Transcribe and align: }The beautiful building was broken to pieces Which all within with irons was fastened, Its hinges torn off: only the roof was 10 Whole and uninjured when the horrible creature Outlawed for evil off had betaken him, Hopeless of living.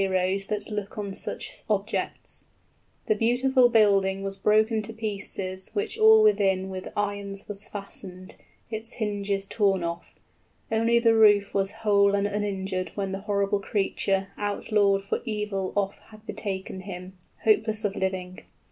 }The 0.01 0.87
beautiful 3.19 3.69
building 3.69 4.23
was 4.23 4.35
broken 4.37 4.81
to 4.81 4.93
pieces 4.93 5.69
Which 5.75 5.97
all 5.99 6.23
within 6.23 6.71
with 6.71 6.87
irons 6.97 7.47
was 7.47 7.67
fastened, 7.67 8.35
Its 8.71 8.93
hinges 8.93 9.45
torn 9.45 9.83
off: 9.83 10.15
only 10.71 10.97
the 10.97 11.13
roof 11.13 11.53
was 11.53 11.69
10 11.69 11.79
Whole 11.81 12.15
and 12.15 12.25
uninjured 12.25 12.93
when 12.95 13.11
the 13.11 13.19
horrible 13.29 13.59
creature 13.59 14.29
Outlawed 14.39 15.03
for 15.03 15.21
evil 15.23 15.71
off 15.75 15.99
had 16.07 16.25
betaken 16.25 16.81
him, 16.85 17.15
Hopeless 17.43 17.85
of 17.85 17.95
living. 17.95 18.39